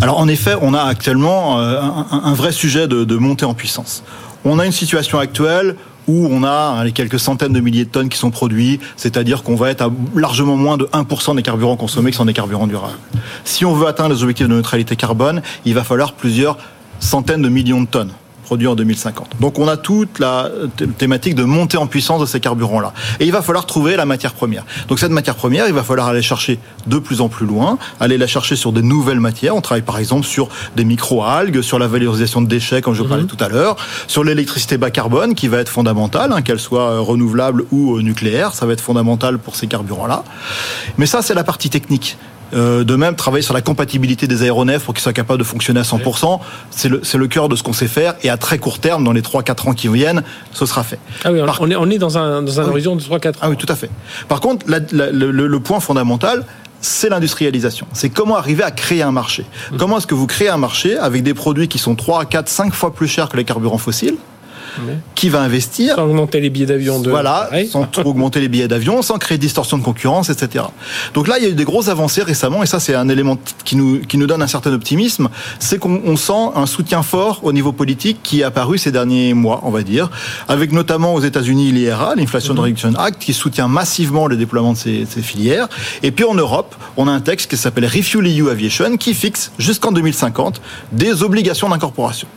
Alors 0.00 0.18
en 0.18 0.28
effet, 0.28 0.54
on 0.60 0.74
a 0.74 0.82
actuellement 0.82 1.60
euh, 1.60 1.80
un, 1.80 2.34
vrai 2.34 2.52
sujet 2.52 2.88
de, 2.88 3.16
montée 3.16 3.44
en 3.44 3.54
puissance. 3.54 4.02
On 4.44 4.58
a 4.58 4.66
une 4.66 4.72
situation 4.72 5.18
actuelle 5.18 5.76
où 6.08 6.26
on 6.30 6.42
a 6.42 6.50
hein, 6.50 6.84
les 6.84 6.92
quelques 6.92 7.20
centaines 7.20 7.52
de 7.52 7.60
milliers 7.60 7.84
de 7.84 7.90
tonnes 7.90 8.08
qui 8.08 8.18
sont 8.18 8.30
produits, 8.30 8.80
c'est-à-dire 8.96 9.42
qu'on 9.44 9.54
va 9.54 9.70
être 9.70 9.82
à 9.82 9.90
largement 10.16 10.56
moins 10.56 10.76
de 10.76 10.86
1% 10.86 11.36
des 11.36 11.42
carburants 11.42 11.76
consommés 11.76 12.10
qui 12.10 12.16
sont 12.16 12.24
des 12.24 12.32
carburants 12.32 12.66
durables. 12.66 12.98
Si 13.44 13.64
on 13.64 13.74
veut 13.74 13.86
atteindre 13.86 14.14
les 14.14 14.22
objectifs 14.22 14.48
de 14.48 14.54
neutralité 14.54 14.96
carbone, 14.96 15.42
il 15.64 15.74
va 15.74 15.84
falloir 15.84 16.14
plusieurs 16.14 16.58
centaines 16.98 17.42
de 17.42 17.48
millions 17.48 17.82
de 17.82 17.86
tonnes 17.86 18.12
produits 18.42 18.66
en 18.66 18.74
2050. 18.74 19.36
Donc 19.40 19.58
on 19.58 19.68
a 19.68 19.76
toute 19.76 20.18
la 20.18 20.50
thématique 20.98 21.34
de 21.34 21.44
montée 21.44 21.76
en 21.76 21.86
puissance 21.86 22.20
de 22.20 22.26
ces 22.26 22.40
carburants-là. 22.40 22.92
Et 23.20 23.24
il 23.24 23.32
va 23.32 23.42
falloir 23.42 23.66
trouver 23.66 23.96
la 23.96 24.06
matière 24.06 24.34
première. 24.34 24.64
Donc 24.88 24.98
cette 24.98 25.10
matière 25.10 25.34
première, 25.34 25.66
il 25.66 25.74
va 25.74 25.82
falloir 25.82 26.08
aller 26.08 26.22
chercher 26.22 26.58
de 26.86 26.98
plus 26.98 27.20
en 27.20 27.28
plus 27.28 27.46
loin, 27.46 27.78
aller 28.00 28.18
la 28.18 28.26
chercher 28.26 28.56
sur 28.56 28.72
des 28.72 28.82
nouvelles 28.82 29.20
matières. 29.20 29.56
On 29.56 29.60
travaille 29.60 29.82
par 29.82 29.98
exemple 29.98 30.26
sur 30.26 30.48
des 30.76 30.84
micro-algues, 30.84 31.62
sur 31.62 31.78
la 31.78 31.86
valorisation 31.86 32.42
de 32.42 32.46
déchets, 32.46 32.82
comme 32.82 32.94
je 32.94 33.02
parlais 33.02 33.22
mhm. 33.22 33.28
tout 33.28 33.42
à 33.42 33.48
l'heure, 33.48 33.76
sur 34.06 34.24
l'électricité 34.24 34.78
bas 34.78 34.90
carbone 34.90 35.34
qui 35.34 35.48
va 35.48 35.58
être 35.58 35.68
fondamentale, 35.68 36.32
hein, 36.32 36.42
qu'elle 36.42 36.60
soit 36.60 36.90
euh, 36.90 37.00
renouvelable 37.00 37.64
ou 37.70 37.96
euh, 37.96 38.02
nucléaire, 38.02 38.54
ça 38.54 38.66
va 38.66 38.72
être 38.72 38.80
fondamental 38.80 39.38
pour 39.38 39.56
ces 39.56 39.66
carburants-là. 39.66 40.24
Mais 40.98 41.06
ça, 41.06 41.22
c'est 41.22 41.34
la 41.34 41.44
partie 41.44 41.70
technique. 41.70 42.16
Euh, 42.54 42.84
de 42.84 42.96
même, 42.96 43.16
travailler 43.16 43.42
sur 43.42 43.54
la 43.54 43.62
compatibilité 43.62 44.26
des 44.26 44.42
aéronefs 44.42 44.84
pour 44.84 44.94
qu'ils 44.94 45.02
soient 45.02 45.12
capables 45.12 45.38
de 45.38 45.44
fonctionner 45.44 45.80
à 45.80 45.84
100%, 45.84 46.40
c'est 46.70 46.88
le, 46.88 47.00
le 47.14 47.28
cœur 47.28 47.48
de 47.48 47.56
ce 47.56 47.62
qu'on 47.62 47.72
sait 47.72 47.88
faire. 47.88 48.14
Et 48.22 48.30
à 48.30 48.36
très 48.36 48.58
court 48.58 48.78
terme, 48.78 49.04
dans 49.04 49.12
les 49.12 49.22
3-4 49.22 49.70
ans 49.70 49.72
qui 49.74 49.88
viennent, 49.88 50.22
ce 50.52 50.66
sera 50.66 50.82
fait. 50.82 50.98
Ah 51.24 51.32
oui, 51.32 51.40
on, 51.42 51.70
est, 51.70 51.76
on 51.76 51.90
est 51.90 51.98
dans 51.98 52.18
un, 52.18 52.42
dans 52.42 52.60
un 52.60 52.64
horizon 52.64 52.96
de 52.96 53.02
3-4 53.02 53.28
ans. 53.28 53.32
Ah 53.40 53.50
oui, 53.50 53.56
tout 53.56 53.66
à 53.68 53.76
fait. 53.76 53.90
Par 54.28 54.40
contre, 54.40 54.66
le, 54.68 55.58
point 55.58 55.80
fondamental, 55.80 56.44
c'est 56.80 57.08
l'industrialisation. 57.08 57.86
C'est 57.92 58.10
comment 58.10 58.36
arriver 58.36 58.64
à 58.64 58.70
créer 58.70 59.02
un 59.02 59.12
marché. 59.12 59.44
Mmh. 59.44 59.76
Comment 59.76 59.98
est-ce 59.98 60.06
que 60.06 60.14
vous 60.14 60.26
créez 60.26 60.48
un 60.48 60.56
marché 60.56 60.96
avec 60.98 61.22
des 61.22 61.34
produits 61.34 61.68
qui 61.68 61.78
sont 61.78 61.94
3, 61.94 62.24
4, 62.24 62.48
5 62.48 62.74
fois 62.74 62.92
plus 62.92 63.06
chers 63.06 63.28
que 63.28 63.36
les 63.36 63.44
carburants 63.44 63.78
fossiles 63.78 64.16
qui 65.14 65.28
va 65.28 65.40
investir. 65.40 65.96
Sans 65.96 66.04
augmenter 66.04 66.40
les 66.40 66.50
billets 66.50 66.66
d'avion 66.66 67.00
de. 67.00 67.10
Voilà, 67.10 67.50
sans 67.70 67.88
augmenter 68.04 68.40
les 68.40 68.48
billets 68.48 68.68
d'avion, 68.68 69.02
sans 69.02 69.18
créer 69.18 69.38
de 69.38 69.42
distorsion 69.42 69.78
de 69.78 69.82
concurrence, 69.82 70.30
etc. 70.30 70.64
Donc 71.14 71.28
là, 71.28 71.38
il 71.38 71.44
y 71.44 71.46
a 71.46 71.50
eu 71.50 71.54
des 71.54 71.64
grosses 71.64 71.88
avancées 71.88 72.22
récemment, 72.22 72.62
et 72.62 72.66
ça, 72.66 72.80
c'est 72.80 72.94
un 72.94 73.08
élément 73.08 73.38
qui 73.64 73.76
nous, 73.76 74.00
qui 74.00 74.18
nous 74.18 74.26
donne 74.26 74.42
un 74.42 74.46
certain 74.46 74.72
optimisme. 74.72 75.28
C'est 75.58 75.78
qu'on 75.78 76.16
sent 76.16 76.32
un 76.54 76.66
soutien 76.66 77.02
fort 77.02 77.40
au 77.42 77.52
niveau 77.52 77.72
politique 77.72 78.18
qui 78.22 78.40
est 78.40 78.44
apparu 78.44 78.78
ces 78.78 78.92
derniers 78.92 79.34
mois, 79.34 79.60
on 79.64 79.70
va 79.70 79.82
dire, 79.82 80.10
avec 80.48 80.72
notamment 80.72 81.14
aux 81.14 81.20
États-Unis 81.20 81.72
l'IRA, 81.72 82.14
l'Inflation 82.14 82.54
mhm. 82.54 82.60
Reduction 82.60 82.94
Act, 82.94 83.20
qui 83.20 83.32
soutient 83.32 83.68
massivement 83.68 84.26
le 84.26 84.36
déploiement 84.36 84.72
de 84.72 84.78
ces, 84.78 85.06
ces 85.08 85.22
filières. 85.22 85.68
Et 86.02 86.10
puis 86.10 86.24
en 86.24 86.34
Europe, 86.34 86.74
on 86.96 87.08
a 87.08 87.10
un 87.12 87.20
texte 87.20 87.50
qui 87.50 87.56
s'appelle 87.56 87.86
Refuel 87.86 88.26
EU 88.26 88.48
Aviation, 88.50 88.96
qui 88.96 89.14
fixe 89.14 89.52
jusqu'en 89.58 89.92
2050 89.92 90.60
des 90.92 91.22
obligations 91.22 91.68
d'incorporation. 91.68 92.28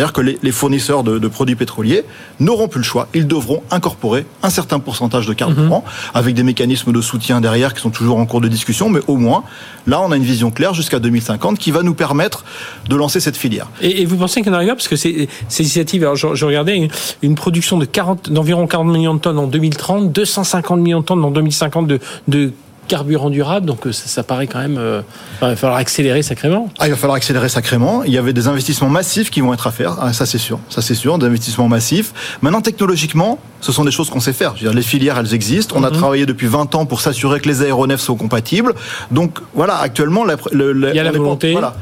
C'est-à-dire 0.00 0.14
que 0.14 0.38
les, 0.42 0.52
fournisseurs 0.52 1.04
de, 1.04 1.28
produits 1.28 1.56
pétroliers 1.56 2.04
n'auront 2.38 2.68
plus 2.68 2.78
le 2.78 2.84
choix. 2.84 3.08
Ils 3.12 3.26
devront 3.26 3.62
incorporer 3.70 4.24
un 4.42 4.48
certain 4.48 4.78
pourcentage 4.78 5.26
de 5.26 5.34
carburant 5.34 5.84
mhm. 5.84 6.10
avec 6.14 6.34
des 6.34 6.42
mécanismes 6.42 6.90
de 6.90 7.02
soutien 7.02 7.42
derrière 7.42 7.74
qui 7.74 7.82
sont 7.82 7.90
toujours 7.90 8.16
en 8.16 8.24
cours 8.24 8.40
de 8.40 8.48
discussion, 8.48 8.88
mais 8.88 9.00
au 9.08 9.18
moins, 9.18 9.44
là, 9.86 10.00
on 10.00 10.10
a 10.10 10.16
une 10.16 10.22
vision 10.22 10.50
claire 10.50 10.72
jusqu'à 10.72 11.00
2050 11.00 11.58
qui 11.58 11.70
va 11.70 11.82
nous 11.82 11.92
permettre 11.92 12.46
de 12.88 12.96
lancer 12.96 13.20
cette 13.20 13.36
filière. 13.36 13.68
Et, 13.82 14.06
vous 14.06 14.16
pensez 14.16 14.40
qu'on 14.40 14.54
arrivera 14.54 14.74
parce 14.74 14.88
que 14.88 14.96
ces, 14.96 15.28
initiatives, 15.58 16.02
alors 16.02 16.16
je, 16.16 16.44
regardais 16.46 16.88
une, 17.20 17.34
production 17.34 17.76
de 17.76 17.84
40, 17.84 18.32
d'environ 18.32 18.66
40 18.66 18.86
millions 18.90 19.14
de 19.14 19.20
tonnes 19.20 19.38
en 19.38 19.48
2030, 19.48 20.12
250 20.12 20.80
millions 20.80 21.00
de 21.00 21.04
tonnes 21.04 21.22
en 21.22 21.30
2050 21.30 21.86
de, 21.86 22.00
de 22.26 22.52
carburant 22.90 23.30
durable, 23.30 23.66
donc 23.66 23.86
euh, 23.86 23.92
ça, 23.92 24.24
paraît 24.24 24.48
quand 24.48 24.58
même. 24.58 24.76
Euh, 24.76 25.02
il 25.42 25.46
va 25.46 25.54
falloir 25.54 25.78
accélérer 25.78 26.22
sacrément. 26.22 26.68
Ah, 26.80 26.88
il 26.88 26.90
va 26.90 26.96
falloir 26.96 27.16
accélérer 27.16 27.48
sacrément. 27.48 28.02
Il 28.02 28.12
y 28.12 28.18
avait 28.18 28.32
des 28.32 28.48
investissements 28.48 28.88
massifs 28.88 29.30
qui 29.30 29.40
vont 29.40 29.54
être 29.54 29.68
à 29.68 29.70
faire. 29.70 29.96
Ah, 30.00 30.12
ça, 30.12 30.26
c'est 30.26 30.38
sûr. 30.38 30.58
Ça, 30.68 30.82
c'est 30.82 30.96
sûr. 30.96 31.16
Des 31.16 31.26
investissements 31.26 31.68
massifs. 31.68 32.12
Maintenant, 32.42 32.62
technologiquement, 32.62 33.38
ce 33.60 33.70
sont 33.70 33.84
des 33.84 33.92
choses 33.92 34.10
qu'on 34.10 34.18
sait 34.18 34.32
faire. 34.32 34.56
Je 34.56 34.64
veux 34.64 34.70
dire, 34.70 34.76
les 34.76 34.82
filières, 34.82 35.18
elles 35.18 35.34
existent. 35.34 35.76
On 35.78 35.84
a 35.84 35.90
mhm. 35.90 35.98
travaillé 35.98 36.26
depuis 36.26 36.48
20 36.48 36.74
ans 36.74 36.84
pour 36.84 37.00
s'assurer 37.00 37.38
que 37.38 37.48
les 37.48 37.62
aéronefs 37.62 38.00
sont 38.00 38.16
compatibles. 38.16 38.74
Donc, 39.12 39.38
voilà, 39.54 39.76
actuellement, 39.76 40.24
la, 40.24 40.34
il 40.52 40.92
y 40.92 40.98
a 40.98 41.04
la 41.04 41.12
volonté. 41.12 41.52
voilà, 41.52 41.74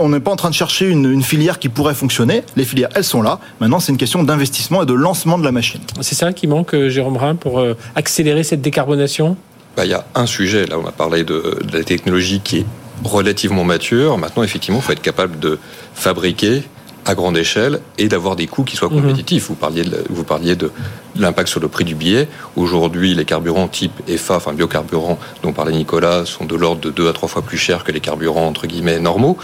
on 0.00 0.08
n'est 0.08 0.18
pas 0.18 0.32
en 0.32 0.36
train 0.36 0.50
de 0.50 0.54
chercher 0.54 0.88
une, 0.88 1.08
une, 1.12 1.22
filière 1.22 1.60
qui 1.60 1.68
pourrait 1.68 1.94
fonctionner. 1.94 2.42
Les 2.56 2.64
filières, 2.64 2.88
elles 2.96 3.04
sont 3.04 3.22
là. 3.22 3.38
Maintenant, 3.60 3.78
c'est 3.78 3.92
une 3.92 3.98
question 3.98 4.24
d'investissement 4.24 4.82
et 4.82 4.86
de 4.86 4.94
lancement 4.94 5.38
de 5.38 5.44
la 5.44 5.52
machine. 5.52 5.80
C'est 6.00 6.16
ça 6.16 6.32
qui 6.32 6.48
manque, 6.48 6.74
euh, 6.74 6.88
Jérôme 6.88 7.14
Brun, 7.14 7.36
pour 7.36 7.62
accélérer 7.94 8.42
cette 8.42 8.62
décarbonation? 8.62 9.36
Bah, 9.76 9.84
il 9.84 9.90
y 9.90 9.94
a 9.94 10.04
un 10.14 10.26
sujet, 10.26 10.66
là 10.66 10.78
on 10.78 10.86
a 10.86 10.92
parlé 10.92 11.24
de, 11.24 11.58
de 11.62 11.78
la 11.78 11.84
technologie 11.84 12.40
qui 12.40 12.58
est 12.58 12.66
relativement 13.04 13.64
mature. 13.64 14.18
Maintenant, 14.18 14.42
effectivement, 14.42 14.80
il 14.80 14.82
faut 14.82 14.92
être 14.92 15.02
capable 15.02 15.38
de 15.38 15.58
fabriquer 15.94 16.62
à 17.06 17.14
grande 17.14 17.36
échelle 17.36 17.80
et 17.98 18.08
d'avoir 18.08 18.36
des 18.36 18.46
coûts 18.46 18.64
qui 18.64 18.76
soient 18.76 18.90
mhm. 18.90 19.02
compétitifs. 19.02 19.48
Vous 19.48 19.54
parliez 19.54 19.84
de, 19.84 20.04
vous 20.10 20.24
parliez 20.24 20.54
de 20.54 20.70
l'impact 21.16 21.48
sur 21.48 21.60
le 21.60 21.68
prix 21.68 21.84
du 21.84 21.94
billet. 21.94 22.28
Aujourd'hui, 22.56 23.14
les 23.14 23.24
carburants 23.24 23.68
type 23.68 23.92
EFA, 24.08 24.36
enfin 24.36 24.52
biocarburants 24.52 25.18
dont 25.42 25.52
parlait 25.52 25.72
Nicolas, 25.72 26.24
sont 26.24 26.44
de 26.44 26.56
l'ordre 26.56 26.80
de 26.80 26.90
2 26.90 27.08
à 27.08 27.12
3 27.12 27.28
fois 27.28 27.42
plus 27.42 27.58
chers 27.58 27.84
que 27.84 27.92
les 27.92 28.00
carburants 28.00 28.46
entre 28.46 28.66
guillemets 28.66 28.98
normaux. 28.98 29.36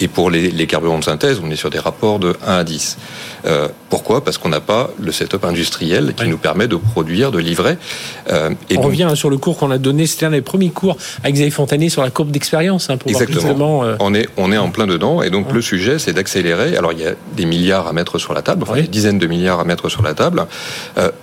Et 0.00 0.08
pour 0.08 0.30
les, 0.30 0.50
les 0.50 0.66
carburants 0.66 0.98
de 0.98 1.04
synthèse, 1.04 1.40
on 1.42 1.50
est 1.50 1.56
sur 1.56 1.70
des 1.70 1.78
rapports 1.78 2.18
de 2.18 2.36
1 2.46 2.58
à 2.58 2.64
10. 2.64 2.98
Euh, 3.46 3.68
pourquoi? 3.88 4.22
Parce 4.24 4.38
qu'on 4.38 4.48
n'a 4.48 4.60
pas 4.60 4.90
le 5.00 5.12
setup 5.12 5.44
industriel 5.44 6.14
qui 6.14 6.28
nous 6.28 6.38
permet 6.38 6.68
de 6.68 6.76
produire, 6.76 7.32
de 7.32 7.38
livrer. 7.38 7.76
Euh, 8.30 8.50
et 8.68 8.78
on 8.78 8.82
revient 8.82 9.10
sur 9.14 9.30
le 9.30 9.38
cours 9.38 9.58
qu'on 9.58 9.70
a 9.70 9.78
donné, 9.78 10.06
c'était 10.06 10.26
un 10.26 10.30
des 10.30 10.40
premiers 10.40 10.70
cours 10.70 10.96
avec 11.22 11.34
Xavier 11.34 11.50
Fontanier 11.50 11.88
sur 11.88 12.02
la 12.02 12.10
courbe 12.10 12.30
d'expérience. 12.30 12.90
Hein, 12.90 12.96
pour 12.96 13.10
Exactement. 13.10 13.84
Euh, 13.84 13.96
on, 14.00 14.14
est, 14.14 14.28
on 14.36 14.52
est 14.52 14.58
en 14.58 14.70
plein 14.70 14.86
dedans. 14.86 15.22
Et 15.22 15.30
donc 15.30 15.52
le 15.52 15.62
sujet, 15.62 15.98
c'est 15.98 16.12
d'accélérer. 16.12 16.76
Alors 16.76 16.92
il 16.92 17.00
y 17.00 17.06
a 17.06 17.14
des 17.36 17.46
milliards 17.46 17.86
à 17.86 17.92
mettre 17.92 18.18
sur 18.18 18.34
la 18.34 18.42
table, 18.42 18.62
enfin 18.62 18.74
des 18.74 18.82
dizaines 18.82 19.18
de 19.18 19.26
milliards 19.26 19.60
à 19.60 19.64
mettre 19.64 19.88
sur 19.88 20.02
la 20.02 20.14
table. 20.14 20.46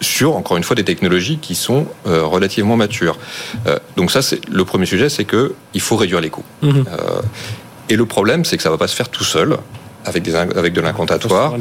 Sur, 0.01 0.35
encore 0.35 0.57
une 0.57 0.63
fois, 0.63 0.75
des 0.75 0.83
technologies 0.83 1.37
qui 1.37 1.55
sont 1.55 1.85
relativement 2.05 2.75
matures. 2.75 3.17
donc 3.95 4.11
ça, 4.11 4.21
c'est 4.21 4.39
le 4.49 4.65
premier 4.65 4.85
sujet, 4.85 5.09
c'est 5.09 5.25
que 5.25 5.53
il 5.73 5.81
faut 5.81 5.95
réduire 5.95 6.21
les 6.21 6.29
coûts. 6.29 6.45
Mhm. 6.61 6.85
et 7.89 7.95
le 7.95 8.05
problème, 8.05 8.45
c'est 8.45 8.57
que 8.57 8.63
ça 8.63 8.69
ne 8.69 8.73
va 8.73 8.77
pas 8.77 8.87
se 8.87 8.95
faire 8.95 9.09
tout 9.09 9.23
seul 9.23 9.57
avec, 10.07 10.23
des, 10.23 10.35
avec 10.35 10.73
de 10.73 10.81
l'incantatoire. 10.81 11.55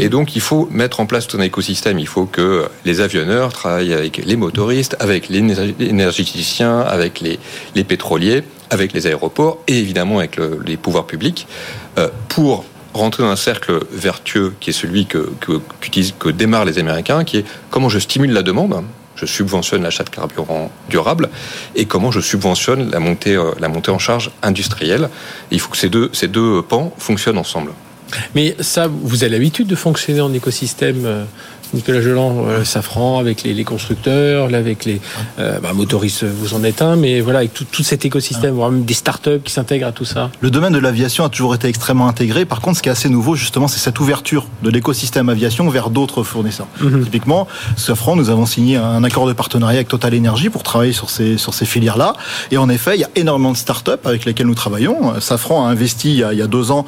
Et 0.00 0.08
donc, 0.08 0.34
il 0.34 0.40
faut 0.40 0.68
mettre 0.70 1.00
en 1.00 1.06
place 1.06 1.26
tout 1.26 1.36
un 1.36 1.42
écosystème. 1.42 1.98
Il 1.98 2.06
faut 2.06 2.26
que 2.26 2.66
les 2.84 3.00
avionneurs 3.00 3.52
travaillent 3.52 3.92
avec 3.92 4.18
les 4.24 4.36
motoristes, 4.36 4.96
avec 4.98 5.28
les 5.28 5.38
énergéticiens, 5.80 6.80
avec 6.80 7.20
les, 7.20 7.38
les 7.74 7.84
pétroliers, 7.84 8.44
avec 8.70 8.94
les 8.94 9.06
aéroports 9.06 9.58
et 9.68 9.78
évidemment 9.78 10.18
avec 10.18 10.40
les 10.64 10.78
pouvoirs 10.78 11.06
publics 11.06 11.46
euh, 11.98 12.08
pour 12.28 12.64
rentrer 12.94 13.22
dans 13.22 13.30
un 13.30 13.36
cercle 13.36 13.80
vertueux 13.90 14.54
qui 14.60 14.70
est 14.70 14.74
celui 14.74 15.06
que, 15.06 15.30
que, 15.40 15.60
que 16.18 16.28
démarrent 16.28 16.64
les 16.64 16.78
Américains, 16.78 17.24
qui 17.24 17.38
est 17.38 17.44
comment 17.70 17.88
je 17.88 17.98
stimule 17.98 18.32
la 18.32 18.42
demande 18.42 18.84
je 19.14 19.26
subventionne 19.26 19.82
l'achat 19.82 20.04
de 20.04 20.10
carburant 20.10 20.70
durable 20.88 21.28
et 21.76 21.84
comment 21.84 22.10
je 22.10 22.20
subventionne 22.20 22.90
la 22.90 22.98
montée, 22.98 23.36
euh, 23.36 23.52
la 23.60 23.68
montée 23.68 23.90
en 23.90 23.98
charge 23.98 24.30
industrielle. 24.42 25.08
il 25.50 25.60
faut 25.60 25.70
que 25.70 25.76
ces 25.76 25.88
deux, 25.88 26.10
ces 26.12 26.28
deux 26.28 26.62
pans 26.62 26.92
fonctionnent 26.98 27.38
ensemble. 27.38 27.72
Mais 28.34 28.56
ça, 28.60 28.88
vous 28.88 29.22
avez 29.22 29.32
l'habitude 29.32 29.68
de 29.68 29.76
fonctionner 29.76 30.20
en 30.20 30.32
écosystème 30.34 31.04
euh, 31.06 31.24
Nicolas 31.74 32.00
Geland, 32.00 32.44
euh, 32.46 32.64
Safran, 32.64 33.18
avec 33.18 33.42
les, 33.42 33.64
constructeurs, 33.64 34.50
là, 34.50 34.58
avec 34.58 34.84
les 34.84 35.00
euh, 35.38 35.58
bah, 35.60 35.72
motoristes, 35.72 36.24
vous 36.24 36.54
en 36.54 36.64
êtes 36.64 36.82
un, 36.82 36.96
mais 36.96 37.20
voilà, 37.20 37.40
avec 37.40 37.52
tout, 37.54 37.82
cet 37.82 38.04
écosystème, 38.04 38.54
voire 38.54 38.70
même 38.70 38.84
des 38.84 38.94
startups 38.94 39.40
qui 39.42 39.52
s'intègrent 39.52 39.86
à 39.86 39.92
tout 39.92 40.04
ça. 40.04 40.30
Le 40.40 40.50
domaine 40.50 40.72
de 40.72 40.78
l'aviation 40.78 41.24
a 41.24 41.28
toujours 41.28 41.54
été 41.54 41.68
extrêmement 41.68 42.08
intégré. 42.08 42.44
Par 42.44 42.60
contre, 42.60 42.78
ce 42.78 42.82
qui 42.82 42.88
est 42.88 42.92
assez 42.92 43.08
nouveau, 43.08 43.34
justement, 43.34 43.68
c'est 43.68 43.78
cette 43.78 43.98
ouverture 44.00 44.46
de 44.62 44.70
l'écosystème 44.70 45.28
aviation 45.28 45.68
vers 45.70 45.90
d'autres 45.90 46.22
fournisseurs. 46.22 46.66
Mhm. 46.80 47.04
Typiquement, 47.04 47.48
Safran, 47.76 48.16
nous 48.16 48.30
avons 48.30 48.46
signé 48.46 48.76
un 48.76 49.02
accord 49.04 49.26
de 49.26 49.32
partenariat 49.32 49.78
avec 49.78 49.88
Total 49.88 50.14
Energy 50.14 50.50
pour 50.50 50.62
travailler 50.62 50.92
sur 50.92 51.10
ces, 51.10 51.38
sur 51.38 51.54
ces 51.54 51.64
filières-là. 51.64 52.14
Et 52.50 52.58
en 52.58 52.68
effet, 52.68 52.96
il 52.96 53.00
y 53.00 53.04
a 53.04 53.10
énormément 53.16 53.52
de 53.52 53.56
startups 53.56 53.92
avec 54.04 54.24
lesquelles 54.24 54.46
nous 54.46 54.54
travaillons. 54.54 55.20
Safran 55.20 55.66
a 55.66 55.70
investi 55.70 56.10
il 56.10 56.18
y 56.18 56.24
a, 56.24 56.32
il 56.32 56.38
y 56.38 56.42
a 56.42 56.46
deux 56.46 56.70
ans, 56.70 56.84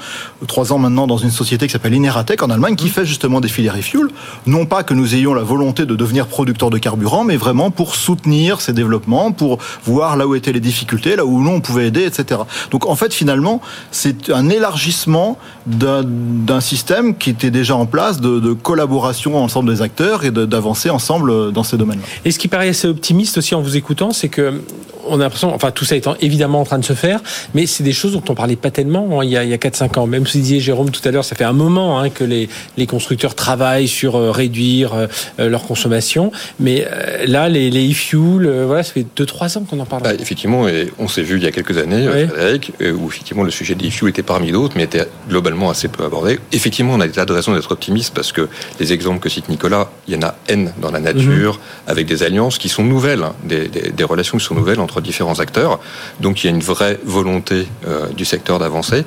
trois 0.47 0.73
ans 0.73 0.79
maintenant, 0.79 1.07
dans 1.07 1.17
une 1.17 1.31
société 1.31 1.67
qui 1.67 1.73
s'appelle 1.73 1.95
Ineratec 1.95 2.43
en 2.43 2.51
Allemagne, 2.51 2.77
qui 2.77 2.87
mhm. 2.87 2.91
fait 2.91 3.07
justement 3.07 3.41
des 3.41 3.49
filières 3.49 3.79
e-fuel. 3.79 4.09
Non 4.47 4.67
pas 4.67 4.74
que 4.83 4.95
nous 4.95 5.15
ayons 5.15 5.35
la 5.35 5.43
volonté 5.43 5.87
de 5.87 5.95
devenir 5.95 6.27
producteur 6.27 6.71
de 6.71 6.79
carburant, 6.79 7.25
mais 7.25 7.37
vraiment 7.37 7.71
pour 7.71 7.95
soutenir 7.95 8.61
ces 8.61 8.73
développements, 8.73 9.33
pour 9.33 9.59
voir 9.85 10.17
là 10.17 10.27
où 10.27 10.35
étaient 10.35 10.53
les 10.53 10.61
difficultés, 10.61 11.17
là 11.17 11.25
où 11.25 11.43
nous 11.43 11.51
on 11.51 11.61
pouvait 11.61 11.87
aider, 11.87 12.05
etc. 12.05 12.41
Donc 12.71 12.87
en 12.87 12.97
fait, 12.97 13.13
finalement, 13.15 13.61
c'est 13.91 14.31
un 14.31 14.49
élargissement 14.49 15.39
d'un 15.67 16.61
système 16.61 17.17
qui 17.17 17.31
était 17.31 17.51
déjà 17.51 17.77
en 17.77 17.87
place 17.87 18.21
de, 18.21 18.41
de 18.41 18.53
collaboration 18.53 19.37
ensemble 19.37 19.71
des 19.71 19.83
acteurs 19.83 20.25
et 20.25 20.31
d'avancer 20.31 20.91
ensemble 20.91 21.53
dans 21.53 21.63
ces 21.63 21.77
domaines-là. 21.77 22.05
Et 22.25 22.31
ce 22.31 22.39
qui 22.39 22.49
paraît 22.49 22.69
assez 22.69 22.89
optimiste 22.89 23.39
aussi 23.39 23.55
en 23.55 23.61
vous 23.61 23.77
écoutant, 23.77 24.13
c'est 24.13 24.29
que 24.29 24.61
on 25.15 25.21
a 25.21 25.25
l'impression, 25.25 25.55
enfin 25.55 25.71
tout 25.71 25.85
ça 25.85 25.97
étant 25.97 26.17
évidemment 26.21 26.61
en 26.61 26.65
train 26.65 26.79
de 26.79 26.85
se 26.85 26.93
faire, 26.93 27.21
mais 27.55 27.67
c'est 27.67 27.85
des 27.85 27.93
choses 27.93 28.13
dont 28.13 28.23
on 28.29 28.35
parlait 28.35 28.57
pas 28.57 28.71
tellement 28.71 29.21
hein, 29.21 29.25
il 29.25 29.31
y 29.31 29.37
a, 29.37 29.45
il 29.45 29.51
y 29.51 29.55
a 29.55 29.57
4-5 29.57 29.99
ans. 29.99 30.07
Même 30.07 30.27
si 30.27 30.39
disait 30.39 30.61
Jérôme 30.61 30.91
tout 30.91 31.07
à 31.07 31.11
l'heure, 31.11 31.25
ça 31.25 31.37
fait 31.37 31.45
un 31.45 31.53
moment 31.53 32.01
hein, 32.01 32.11
que 32.11 32.25
les, 32.25 32.49
les 32.77 32.87
constructeurs 32.87 33.35
travaillent 33.35 33.89
sur 33.89 34.17
euh, 34.17 34.31
réduire 34.31 34.95
euh, 34.95 35.07
euh, 35.39 35.49
leur 35.49 35.65
consommation, 35.65 36.33
mais 36.61 36.87
là 37.27 37.49
les, 37.49 37.71
les 37.71 37.91
e-fuel, 37.91 38.65
voilà, 38.67 38.83
ça 38.83 38.93
fait 38.93 39.07
2-3 39.17 39.59
ans 39.59 39.65
qu'on 39.69 39.81
en 39.81 39.87
parle. 39.87 40.03
Bah, 40.03 40.15
effectivement, 40.19 40.69
et 40.69 40.91
on 40.99 41.09
s'est 41.09 41.23
vu 41.23 41.37
il 41.37 41.45
y 41.45 41.47
a 41.47 41.53
quelques 41.53 41.79
années, 41.79 42.07
Frédéric, 42.07 42.73
où 42.81 43.09
effectivement 43.09 43.43
le 43.43 43.51
sujet 43.51 43.75
des 43.75 43.89
e-fuel 43.89 44.11
était 44.11 44.23
parmi 44.23 44.53
d'autres, 44.53 44.75
mais 44.77 44.85
était 44.85 45.07
globalement 45.29 45.71
assez 45.71 45.89
peu 45.89 46.05
abordé. 46.05 46.39
Effectivement, 46.53 46.95
on 46.95 47.01
a 47.01 47.07
des 47.07 47.15
tas 47.15 47.25
de 47.25 47.33
raisons 47.33 47.55
d'être 47.55 47.71
optimiste 47.71 48.15
parce 48.15 48.33
que 48.33 48.49
les 48.81 48.93
exemples 48.93 49.21
que 49.21 49.29
cite 49.29 49.49
Nicolas, 49.49 49.91
il 50.09 50.15
y 50.15 50.17
en 50.17 50.27
a 50.27 50.35
N 50.49 50.73
dans 50.81 50.91
la 50.91 51.01
nature, 51.01 51.55
mhm. 51.55 51.61
avec 51.91 52.07
des 52.07 52.23
alliances 52.23 52.59
qui 52.59 52.69
sont 52.69 52.85
nouvelles, 52.85 53.23
hein, 53.23 53.35
des, 53.45 53.69
des, 53.69 53.91
des 53.91 54.05
relations 54.05 54.39
qui 54.39 54.45
sont 54.45 54.55
nouvelles 54.55 54.81
entre 54.81 55.01
différents 55.05 55.39
acteurs. 55.39 55.79
Donc 56.21 56.43
il 56.43 56.49
y 56.49 56.51
a 56.51 56.53
une 56.53 56.63
vraie 56.63 56.99
volonté 57.05 57.69
euh, 57.87 58.09
du 58.09 58.25
secteur 58.25 58.59
d'avancer. 58.59 59.05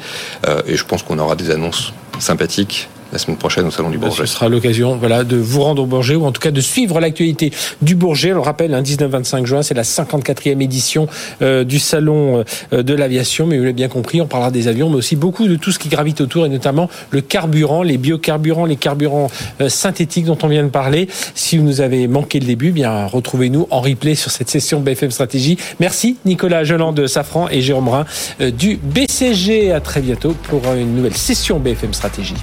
Euh, 0.48 0.62
et 0.66 0.77
je 0.77 0.86
pense 0.86 1.04
qu'on 1.04 1.20
aura 1.20 1.36
des 1.36 1.51
annonces 1.51 1.94
sympathiques 2.20 2.88
la 3.12 3.18
semaine 3.18 3.38
prochaine 3.38 3.66
au 3.66 3.72
Salon 3.72 3.90
du 3.90 3.98
bah, 3.98 4.08
Bourget. 4.08 4.26
Ce 4.26 4.34
sera 4.34 4.50
l'occasion 4.50 4.98
voilà, 4.98 5.24
de 5.24 5.38
vous 5.38 5.62
rendre 5.62 5.84
au 5.84 5.86
Bourget 5.86 6.16
ou 6.16 6.26
en 6.26 6.32
tout 6.32 6.42
cas 6.42 6.52
de 6.52 6.62
suivre 6.62 7.00
l'actualité 7.00 7.52
du 7.82 7.96
Bourget. 7.96 8.32
On 8.32 8.36
le 8.36 8.42
rappelle, 8.42 8.74
un 8.74 8.82
19-25 8.82 9.46
juin, 9.46 9.62
c'est 9.62 9.74
la 9.74 9.84
54e 9.84 10.62
édition 10.62 11.08
euh, 11.42 11.64
du 11.64 11.80
Salon 11.80 12.44
euh, 12.74 12.84
de 12.84 12.94
l'aviation. 12.94 13.48
Mais 13.48 13.58
vous 13.58 13.64
l'avez 13.64 13.74
bien 13.74 13.88
compris, 13.88 14.22
on 14.22 14.28
parlera 14.28 14.52
des 14.52 14.68
avions, 14.68 14.90
mais 14.90 14.98
aussi 14.98 15.16
beaucoup 15.16 15.48
de 15.48 15.56
tout 15.56 15.72
ce 15.72 15.80
qui 15.80 15.90
gravite 15.90 16.22
autour 16.22 16.46
et 16.46 16.50
notamment 16.50 16.90
le 17.12 17.22
carburant, 17.22 17.84
les 17.84 17.98
biocarburants, 17.98 18.66
les 18.66 18.76
carburants 18.76 19.30
euh, 19.62 19.70
synthétiques 19.70 20.26
dont 20.26 20.38
on 20.44 20.48
vient 20.48 20.64
de 20.64 20.70
parler. 20.70 21.08
Si 21.36 21.58
vous 21.58 21.64
nous 21.64 21.82
avez 21.82 22.08
manqué 22.08 22.40
le 22.40 22.46
début, 22.46 22.72
bien 22.72 23.06
retrouvez-nous 23.06 23.68
en 23.70 23.82
replay 23.82 24.16
sur 24.16 24.32
cette 24.32 24.50
session 24.50 24.80
BFM 24.80 25.12
Stratégie. 25.12 25.58
Merci 25.80 26.18
Nicolas 26.26 26.64
Geland 26.64 26.94
de 26.94 27.08
Safran 27.08 27.48
et 27.50 27.62
Jérôme 27.62 27.90
Rhin 27.90 28.06
du 28.40 28.78
BCG. 28.78 29.72
À 29.72 29.80
très 29.80 30.02
bientôt 30.02 30.36
pour 30.44 30.62
une 30.74 30.96
nouvelle 30.96 31.16
session 31.16 31.60
BFM 31.60 31.94
Stratégie. 31.94 32.36